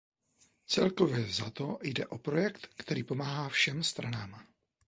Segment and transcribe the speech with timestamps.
[0.67, 4.47] Celkově vzato jde o projekt, který pomáhá všem stranám.